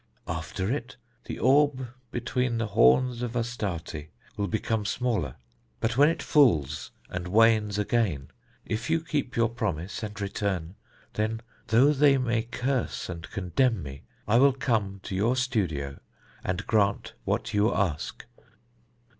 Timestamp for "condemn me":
13.29-14.01